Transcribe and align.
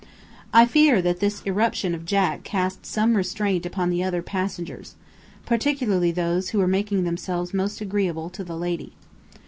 I 0.51 0.65
fear 0.65 0.99
that 1.03 1.19
this 1.19 1.43
irruption 1.43 1.93
of 1.93 2.07
Jack 2.07 2.43
cast 2.43 2.87
some 2.87 3.15
restraint 3.15 3.67
upon 3.67 3.91
the 3.91 4.03
other 4.03 4.23
passengers 4.23 4.95
particularly 5.45 6.09
those 6.11 6.49
who 6.49 6.57
were 6.57 6.65
making 6.65 7.03
themselves 7.03 7.53
most 7.53 7.81
agreeable 7.81 8.31
to 8.31 8.43
the 8.43 8.57
lady. 8.57 8.93